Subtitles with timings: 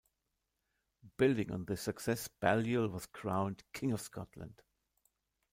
[1.17, 4.63] Building on this success Balliol was crowned King of Scotland.